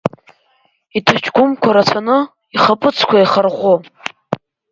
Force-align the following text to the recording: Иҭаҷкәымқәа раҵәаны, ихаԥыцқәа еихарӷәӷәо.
Иҭаҷкәымқәа 0.97 1.75
раҵәаны, 1.75 2.17
ихаԥыцқәа 2.55 3.15
еихарӷәӷәо. 3.17 3.73